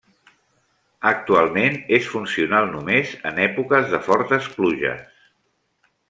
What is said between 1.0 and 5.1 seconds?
Actualment és funcional només en èpoques de fortes pluges.